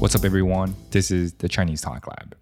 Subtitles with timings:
[0.00, 0.74] What's up, everyone?
[0.90, 2.32] This is the Chinese Talk Lab.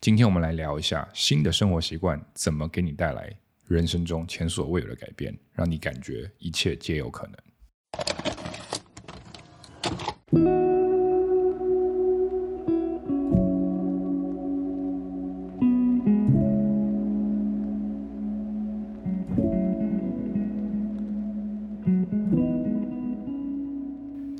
[0.00, 3.36] 今天我们来聊一下新的生活习惯怎么给你带来
[3.66, 7.28] 人生中前所未有的改变，让你感觉一切皆有可
[10.30, 10.67] 能。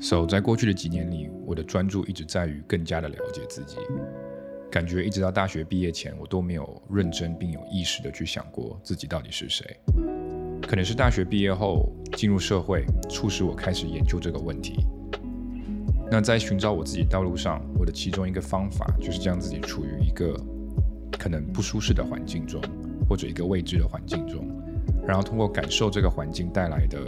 [0.01, 3.77] So，在过去的几年里，我的专注一直在于更加的了解自己。
[4.71, 9.77] 感觉一直到大学毕业前，我都没有认真并有意识的去想过自己到底是谁。
[10.61, 14.85] 可能是大学毕业后进入社会，促使我开始研究这个问题。
[16.09, 20.33] 那在寻找我自己道路上，我的其中一个方法就是将自己处于一个
[21.17, 22.61] 可能不舒适的环境中，
[23.09, 24.47] 或者一个未知的环境中，
[25.05, 26.99] 然后通过感受这个环境带来的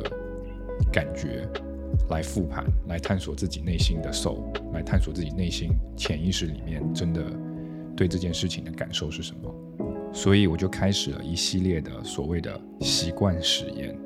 [0.92, 1.48] 感觉。
[2.10, 7.24] 来复盘，来探索自己内心的 soul，来探索自己内心潜意识里面真的
[7.96, 9.54] 对这件事情的感受是什么。
[10.14, 13.98] 所以我就开始了一系列的所谓的习惯实验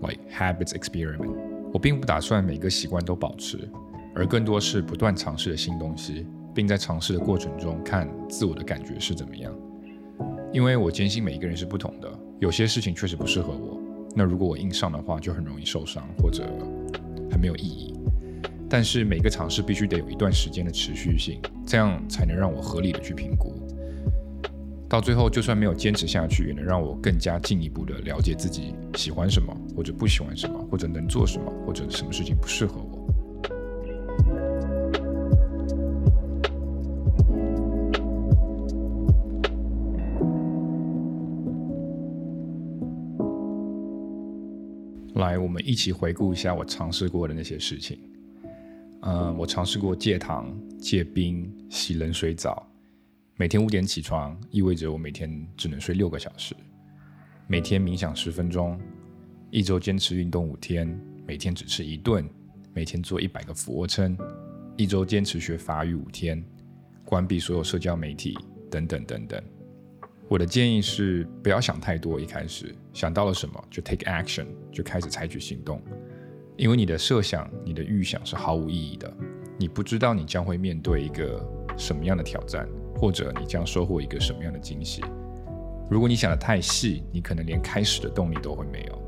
[0.00, 1.34] ，like habits experiment。
[1.72, 3.68] 我并不打算每个习惯都保持，
[4.14, 9.52] 而更多是不断尝试的新东西，并在尝试的过程中看自我的感觉是怎么样。
[10.52, 13.80] 因为我坚信每一个人是不同的，有些事情确实不适合我。
[14.14, 16.44] 那如果我硬上的话，就很容易受伤，或者。
[17.30, 17.94] 很没有意义，
[18.68, 23.54] 但是每个尝试必须得有一段时间的持续性，这样才能让我合理的去评估。
[24.88, 32.89] 到最后，就算没有坚持下去，也能让我更加进一步的了解自己喜欢什么，或者不喜欢什么，或者能做什么，或者什么事情不适合我。
[45.20, 48.00] 来，我们一起回顾一下我尝试过的那些事情。
[49.02, 52.66] 嗯，我尝试过戒糖、戒冰、洗冷水澡，
[53.36, 56.56] 每天五点起床，意味着我每天只能睡六个小时。
[57.46, 58.78] 每天冥想十分钟，
[59.50, 62.28] 一周坚持运动五天，每天只吃一顿，
[62.74, 64.16] 每天做一百个俯卧撑，
[64.76, 66.42] 一周坚持学法语五天，
[67.04, 68.36] 关闭所有社交媒体，
[68.70, 69.42] 等等等等。
[70.30, 72.20] 我的建议是，不要想太多。
[72.20, 75.82] 一开始想到了什么，就 take action，就开始采取行动。
[76.56, 79.12] 因为你的设想、你的预想是毫无意义的。
[79.58, 81.44] 你不知道你将会面对一个
[81.76, 85.02] 什么样的挑战，或者你将收获一个什么样的惊喜。
[85.90, 88.99] 如果你想的太细，你可能连开始的动力都会没有。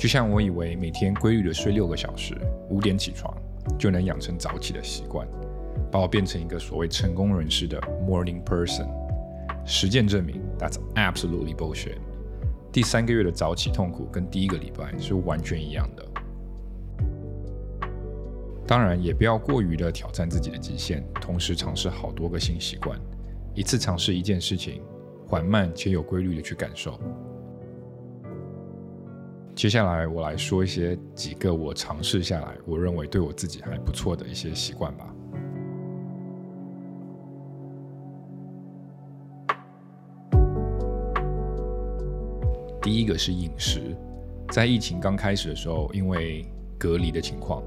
[0.00, 2.34] 就像我以为每天规律的睡六个小时，
[2.70, 3.36] 五点起床
[3.78, 5.28] 就能养成早起的习惯，
[5.92, 7.78] 把我变成一个所谓成功人士的
[8.08, 8.88] morning person。
[9.66, 11.98] 实践证明，that's absolutely bullshit。
[12.72, 16.02] 第三个月的早起痛苦跟第一个礼拜是完全一样的。
[18.66, 22.98] 当然，也不要过于的挑战自己的极限，同时尝试好多个新习惯，
[23.54, 24.80] 一次尝试一件事情，
[25.28, 26.98] 缓慢且有规律的去感受。
[29.54, 35.14] 接下来我来说一些几个我尝试下来，我认为对我自己还不错的一些习惯吧。
[42.80, 43.94] 第一个是饮食，
[44.48, 47.62] 在疫情刚开始的时候，因为隔离的情况，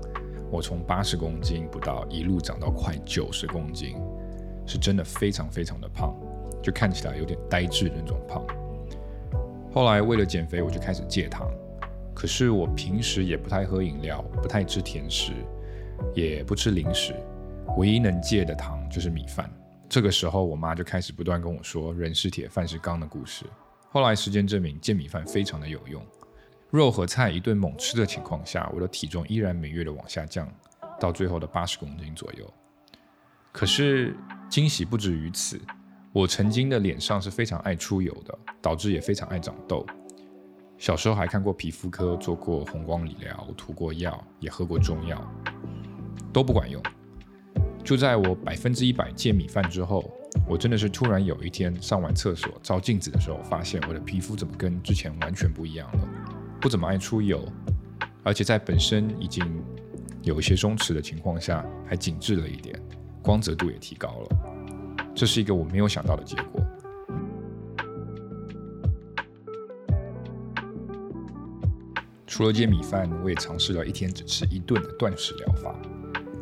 [0.49, 3.95] 我从八十公斤不到一路长到快九十公斤，
[4.65, 6.15] 是真的非常非常的胖，
[6.63, 8.43] 就看起来有点呆滞的那种胖。
[9.71, 11.47] 后来为了减肥，我就开始戒糖。
[12.13, 15.33] 可是我平时也不太喝饮料，不太吃甜食，
[16.13, 17.13] 也不吃零食，
[17.77, 19.51] 唯一能戒的糖就是米饭。
[19.89, 23.45] 这个时候，我妈就开始不断跟我说“人是铁，饭是钢”的故事。
[23.89, 26.03] 后来时间证明，戒米饭非常的有用。
[26.71, 30.51] 肉和菜一顿猛吃的情况下，我的体重依然每月的往下降，
[30.99, 32.51] 到最后的八十公斤左右。
[33.51, 34.15] 可是
[34.49, 35.61] 惊喜不止于此，
[36.11, 39.85] 我曾经的脸上是非常爱出油的，导致也非常爱长痘。
[40.83, 45.17] 小时候还看过皮肤科，做过红光理疗，涂过药，也喝过中药，
[46.33, 46.83] 都不管用。
[47.85, 50.13] 就在我百分之一百戒米饭之后，
[50.45, 56.07] 我真的是突然有一天上完厕所照镜子的时候，发现我的皮肤怎么跟之前完全不一样了，
[56.59, 57.41] 不怎么爱出油，
[58.21, 59.63] 而且在本身已经
[60.21, 62.77] 有一些松弛的情况下，还紧致了一点，
[63.21, 65.05] 光泽度也提高了。
[65.15, 66.61] 这是一个我没有想到的结果。
[72.33, 75.71] 除了戒米饭，我也尝试了一天只吃一顿的断食疗法。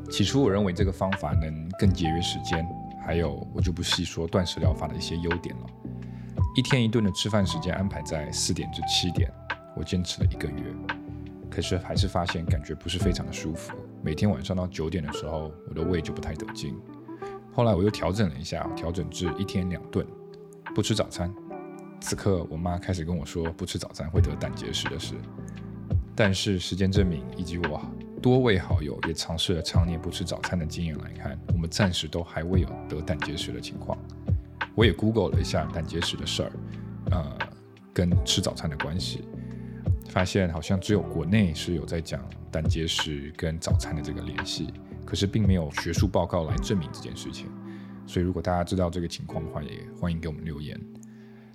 [0.09, 2.65] 起初我认为这个方法能更节约时间，
[3.05, 5.65] 还有我就不细说断食疗法的一些优点了。
[6.55, 9.29] 一天一顿的吃饭时间安排在四点至七点，
[9.75, 10.63] 我坚持了一个月，
[11.49, 13.73] 可是还是发现感觉不是非常的舒服。
[14.01, 16.73] 每天晚上到九点的时候，我的胃就不太得劲。
[17.51, 20.07] 后来我又调整了一下，调整至一天两顿，
[20.73, 21.29] 不吃早餐。
[21.99, 25.15] 此刻我妈开始跟我说不吃早餐会得胆结石的事。
[26.15, 27.81] 但是时间证明，以及我
[28.21, 33.97] 多位好友也尝试了常年不吃早餐的经验来看，我们暂时都还未有得胆结石的情况。
[34.75, 36.51] 我也 Google 了一下胆结石的事儿，
[37.11, 37.37] 呃，
[37.93, 39.25] 跟吃早餐的关系，
[40.09, 44.73] 发现好像只有国内是有在讲胆结石跟早餐的这个联系，
[45.05, 47.47] 可是并没有学术报告来证明这件事情。
[48.05, 50.79] 所以如果大家知道这个情况的话，也欢迎给我们留言。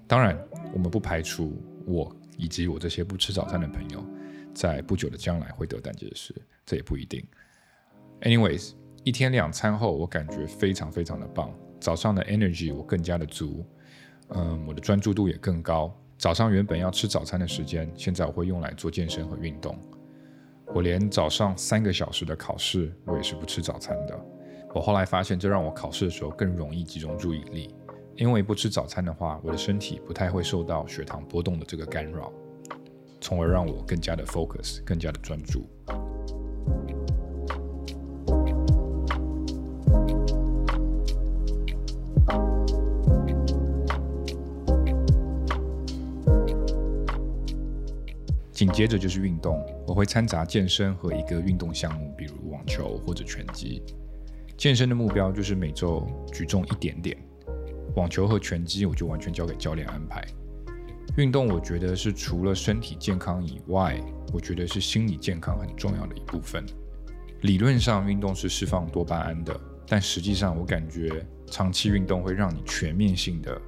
[0.06, 0.38] 当然，
[0.72, 4.04] 我们不排除我以及我这些不吃早餐的朋友，
[4.56, 7.22] 在不久的将来会得胆结石，这也不一定。
[8.22, 8.72] Anyways，
[9.04, 11.52] 一天两餐后，我感觉非常非常的棒。
[11.78, 13.66] 早上的 energy 我更加的足，
[14.30, 15.94] 嗯，我的专注度也更高。
[16.16, 19.78] 早上原本要吃早餐的时间，现在我会用来做健身和运动。
[20.74, 24.18] 我连早上三个小时的考试，我也是不吃早餐的。
[24.74, 27.74] 我后来发现，这让我考试的时候更容易集中注意力，
[28.16, 32.32] 因为不吃早餐的话，我的身体不太会受到血糖波动的这个干扰，
[33.20, 35.68] 从而让我更加的 focus，更加的专注。
[48.52, 53.82] 紧接着就是运动，我会掺杂健身和一个运动项目，比如网球或者拳击。
[54.56, 57.14] 健身的目标就是每周举重一点点，
[57.96, 60.24] 网球和拳击我就完全交给教练安排。
[61.16, 63.98] 运动我觉得是除了身体健康以外，
[64.34, 66.62] 我觉得是心理健康很重要的一部分。
[67.40, 69.58] 理论上运动是释放多巴胺的，
[69.88, 73.58] 但实际上我感觉长期运动会让你全面性的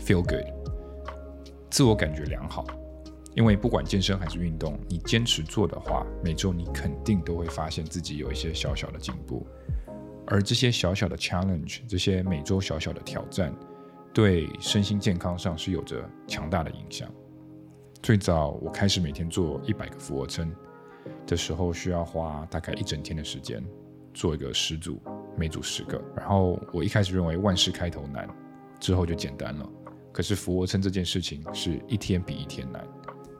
[0.00, 0.44] feel good，
[1.70, 2.66] 自我感觉良好。
[3.36, 9.46] 因为不管健身还是运动，你坚持做的话，每周你肯定都会发现自己有一些小小的进步。
[10.26, 13.54] 而这些小小的 challenge，这些每周小小的挑战，
[14.14, 17.10] 对身心健康上是有着强大的影响。
[18.00, 20.54] 最早我开始每天做一百个俯卧撑
[21.26, 23.60] 的时候，需要花大概一整天的时间
[24.14, 25.02] 做一个十组，
[25.36, 26.00] 每组十个。
[26.16, 28.28] 然后我一开始认为万事开头难，
[28.78, 29.68] 之后就简单了。
[30.12, 32.86] 可是俯卧撑这件事情是一天比一天难。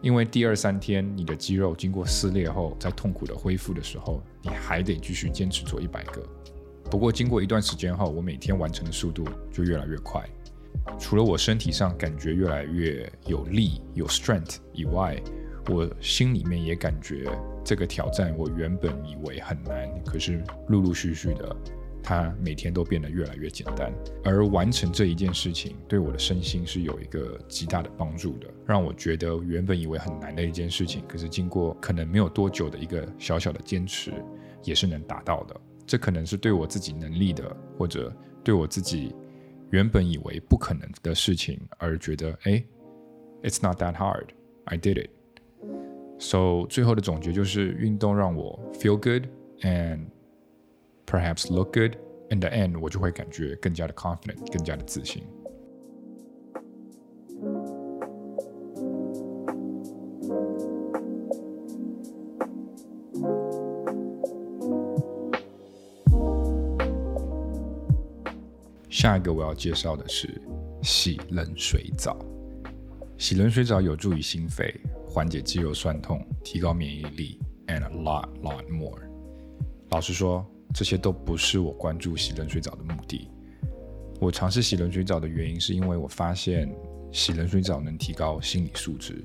[0.03, 6.21] 因为第二三天你的肌肉经过撕裂后，在痛苦的恢复的时候，你还得继续坚持做一百个。
[6.91, 10.29] 不过经过一段时间后，我每天完成的速度就越来越快。
[10.99, 15.21] 除了我身体上感觉越来越有力、有 strength 以外，
[15.69, 17.27] 我心里面也感觉
[17.65, 21.57] 这个挑战我原本以为很难，可是陆陆续续的。
[22.07, 23.91] 它每天都变得越来越简单，
[24.23, 34.13] 而完成这一件事情对我的身心是有一个极大的帮助的，让我觉得原本以为很难的一件事情，可是经过可能没有多久的一个小小的坚持，
[34.65, 35.59] 也是能达到的。
[35.87, 39.15] 这可能是对我自己能力的，或者对我自己
[39.75, 42.65] 原本以为不可能的事情而觉得，哎
[43.43, 44.29] ，It's not that hard,
[44.67, 45.11] I did it.
[46.21, 49.25] So 最后的总结就是，运动让我 feel good
[49.63, 50.07] and
[51.07, 51.97] Perhaps look good
[52.31, 55.25] in the end，我就会感觉更加的 confident，更加的自信。
[69.05, 70.41] 下一个我要介绍的是
[70.83, 72.17] 洗冷水澡。
[73.19, 74.75] 洗冷水澡有助于心肺，
[75.07, 78.99] 缓解肌肉酸痛，提高免疫力，and a lot lot more。
[79.91, 80.43] 老实说。
[80.73, 83.31] 这些都不是我关注洗冷水澡的目的。
[84.21, 86.75] 我尝试洗冷水澡的原因，是因为我发现
[87.13, 89.23] 洗冷水澡能提高心理素质。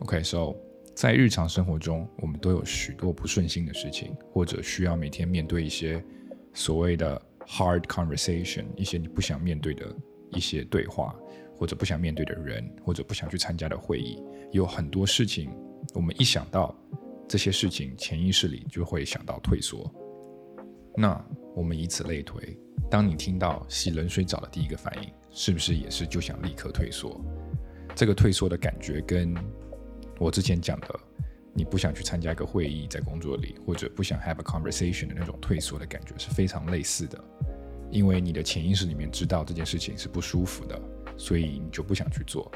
[0.00, 0.54] OK，so
[0.94, 6.04] 在日常生活中，我们都有许多不顺心的事情，或者需要每天面对一些
[6.52, 9.94] 所谓的 hard conversation，一些你不想面对的
[10.30, 11.14] 一些对话，
[11.56, 14.22] 或者不想面对的人，或者不想去参加的会议。
[14.50, 15.50] 有很多事情，
[15.94, 16.74] 我们一想到
[17.28, 19.90] 这些事情，潜意识里就会想到退缩。
[20.96, 21.18] 那
[21.54, 22.58] 我们以此类推，
[22.90, 27.18] 当你听到洗冷水澡的第一个反应，是不是也是就想立刻退缩？
[27.94, 29.34] 这个退缩的感觉，跟
[30.18, 31.00] 我之前讲的，
[31.54, 37.22] 你不想去参加一个会议，在工作里，或者不想 have a conversation 的那种退缩的感觉是非常类似的。
[37.90, 40.80] 因为你的潜意识里面知道这件事情是不舒服的，
[41.16, 42.50] 所以你就不想去做。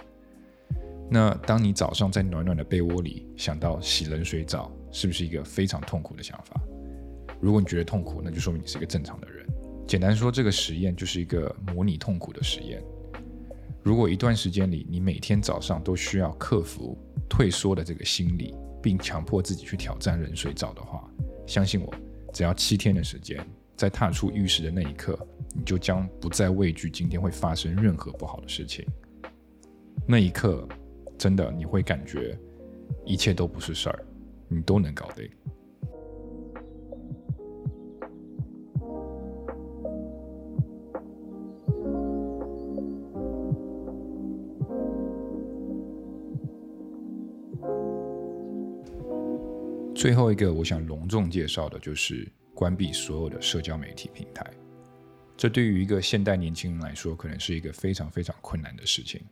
[1.10, 6.60] 那当你早上在暖暖的被窝里想到洗冷水澡，是不是一个非常痛苦的想法？
[7.38, 9.46] 如果你觉得痛苦，那就说明你是一个正常的人。
[9.86, 12.82] 简单说，这个实验就是一个模拟痛苦的实验。
[13.84, 16.98] 如果一段时间里，你每天早上都需要克服
[17.28, 18.52] 退缩的这个心理，
[18.86, 21.10] 并强迫自己去挑战冷水澡的话，
[21.44, 21.92] 相信我，
[22.32, 25.18] 只要七天的时间，在踏出浴室的那一刻，
[25.56, 28.86] 你就将不再畏惧今天会发生任何不好的事情。
[30.06, 30.68] 那一刻，
[31.18, 32.38] 真的你会感觉
[33.04, 34.06] 一切都不是事儿，
[34.46, 35.28] 你都能搞定。
[49.96, 54.44] 最后一个，我想隆重介绍的就是关闭所有的社交媒体平台。
[55.38, 59.22] 这对于一个现代年轻人来说，可能是一个非常非常困难的事情。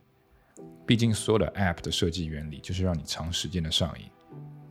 [0.83, 4.05] 毕竟，所有的 App 的设计原理就是让你长时间的上瘾。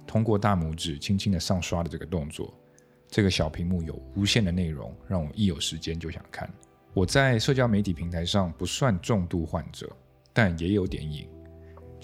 [0.05, 2.53] 通过大拇指轻轻的上刷的这个动作，
[3.09, 6.53] 这个小屏幕有无限的内容，让我一有时间就想看。
[6.93, 9.89] 我在社交媒体平台上不算重度患者，
[10.33, 11.29] 但也有点瘾。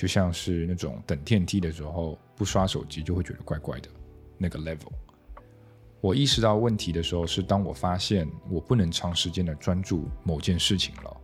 [0.00, 3.90] 就像是那种等电梯的时候不刷手机就会觉得怪怪的
[4.38, 4.90] 那个 level。
[6.00, 11.14] 我意识到问题的时候是当我发现我不能长时间的专注某件事情了，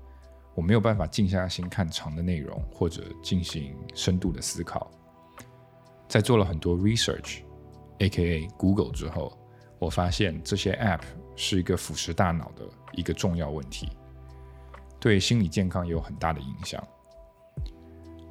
[0.55, 4.91] 我没有办法静下心看长的内容或者进行深度的思考。
[6.07, 8.47] 在做了很多 research，A.K.A.
[8.59, 9.39] Google 之后，
[9.79, 11.01] 我发现这些 app
[11.35, 13.89] 是一个腐蚀大脑的一个重要问题，
[15.01, 16.87] 对心理健康也有很大的影响。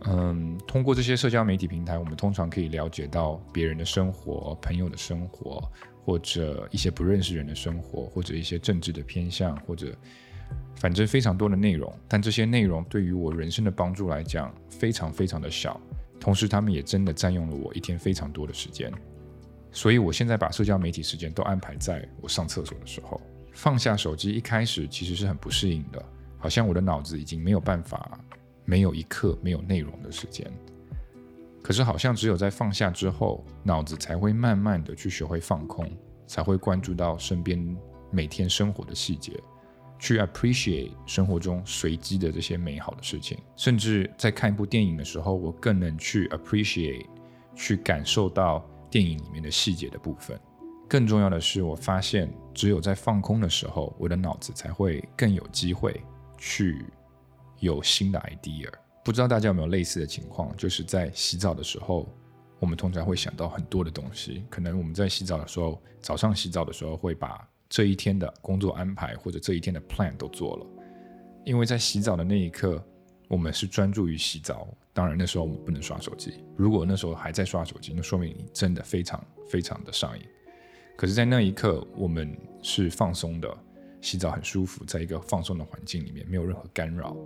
[0.08, 5.68] 嗯，通过这些社交媒体平台，我们通常可以了解到别人的生活、朋友的生活，
[6.04, 9.96] 或者一些不认识人的生活，或者一些政治的偏向，或者
[10.76, 11.92] 反正非常多的内容。
[12.08, 15.80] 但这些内容对于我人生的帮助来讲，非常非常的小。
[16.20, 18.92] 同时，他们也真的占用了我一天非常多的时间。
[19.72, 23.20] 所以我现在把社交媒体时间都安排在我上厕所的时候，
[23.52, 24.32] 放下手机。
[24.32, 26.04] 一开始其实是很不适应的，
[26.38, 28.20] 好像我的脑子已经没有办法。
[28.66, 30.52] 没有一刻没有内容的时间，
[31.62, 35.90] 可是好像只有在放下之后，脑子才会慢慢的去学会放空，
[36.28, 37.78] 才会关注到身边
[38.12, 39.40] 每天生活的细节，
[40.00, 43.38] 去 appreciate 生活中随机的这些美好的事情。
[43.56, 47.06] 甚至在看一部电影的时候，我更能去 appreciate，
[47.56, 50.40] 去感受到电影里面的细节的部分。
[50.88, 56.00] 更重要的是，我发现只有在放空的时候，我的脑子才会更有机会
[56.38, 56.86] 去。
[57.66, 58.70] 有新的 idea，
[59.04, 60.56] 不知道大家有没有类似的情况？
[60.56, 62.08] 就是在洗澡的时候，
[62.60, 64.46] 我们通常会想到很多的东西。
[64.50, 70.66] 可能我们在洗澡的时候，早上洗澡的时候会把这一天的工作安排或者这一天的 plan 都做了。
[71.44, 72.84] 因为在洗澡的那一刻，
[73.28, 74.68] 我们是专注于洗澡。
[74.94, 76.46] 当然那时候我们不能刷手机。
[76.56, 80.24] 如果那时候还在刷手机，那说明你真的非常非常的上瘾。
[80.96, 83.58] 可是，在那一刻，我们是放松的，
[84.06, 87.18] 洗澡很舒服，在一个放松的环境里面，没有任何干扰。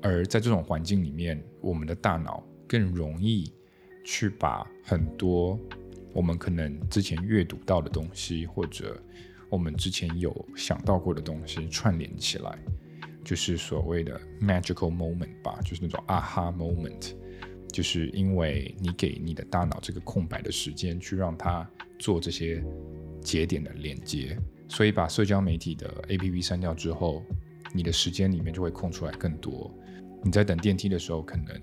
[0.00, 3.52] 而在这种环境里面，我们的大脑更容易
[4.04, 5.58] 去把很多
[6.12, 9.02] 我们可能之前阅读到的东西，或者
[9.50, 12.56] 我们之前有想到过的东西串联起来，
[13.24, 17.12] 就是所谓的 magical moment 吧，就是那种 aha moment，
[17.72, 21.68] 就是因为你给你的大脑这个空白的时间，去让它
[21.98, 22.64] 做这些
[23.20, 27.22] 节点的连接，所以把社交媒体的 APP 删掉之后，
[27.72, 29.72] 你的时间里面就会空出来更多。
[30.22, 31.60] 你在等电梯的时候，可能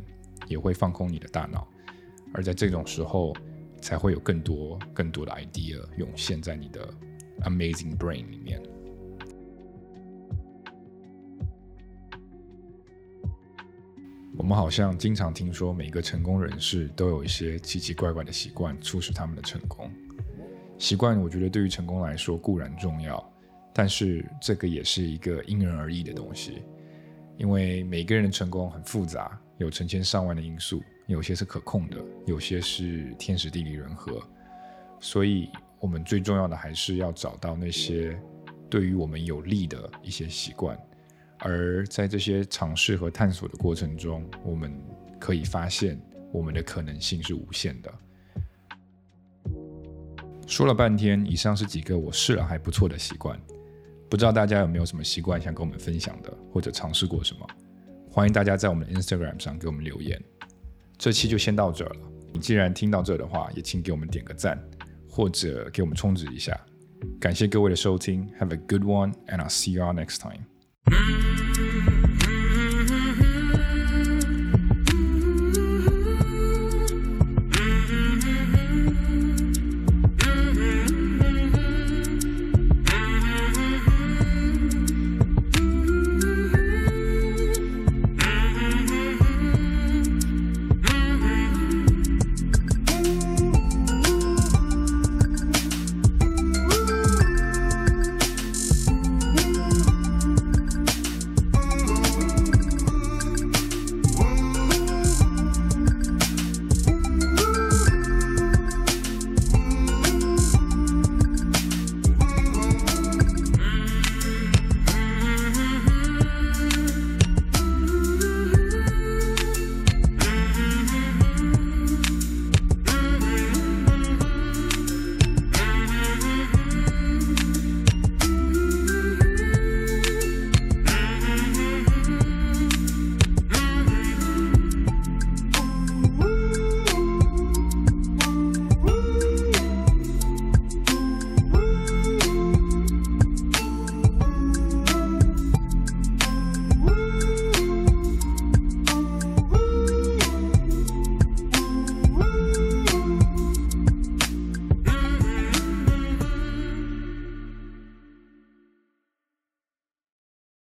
[0.47, 1.67] 也会放空你的大脑，
[2.33, 3.35] 而在这种时候，
[3.81, 6.87] 才会有更多更多的 idea 涌现在你的
[7.41, 8.61] amazing brain 里面。
[14.37, 19.91] 我们好像经常听说，每个成功人士都有一些奇奇怪怪的习惯，促使他们的成功。
[20.81, 23.23] 习惯，我觉得对于成功来说固然重要，
[23.71, 26.63] 但是这个也是一个因人而异的东西。
[27.37, 34.27] 因为每个人的成功很复杂，有成千上万的因素，有些是可控的，有些是天时地利人和，
[34.99, 38.19] 所以我们最重要的还是要找到那些
[38.67, 40.75] 对于我们有利的一些习惯，
[41.37, 44.73] 而在这些尝试和探索的过程中，我们
[45.19, 47.93] 可以发现我们的可能性是无限的。
[50.51, 53.39] 说了半天，以上是几个我试了还不错的习惯。
[54.09, 57.47] 不知道大家有没有什么习惯想跟我们分享的，或者尝试过什么？
[58.09, 60.21] 欢迎大家在我们的 Instagram 上给我们留言。
[60.97, 61.95] 这期就先到这了。
[62.33, 64.61] 你既然听到这的话，也请给我们点个赞，
[65.07, 66.59] 或者给我们充值一下。
[67.17, 71.20] 感谢各位的收听，Have a good one, and I'll see you next time.